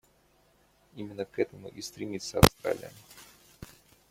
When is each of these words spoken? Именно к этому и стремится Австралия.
Именно 0.95 1.25
к 1.25 1.37
этому 1.37 1.67
и 1.67 1.79
стремится 1.79 2.39
Австралия. 2.39 2.91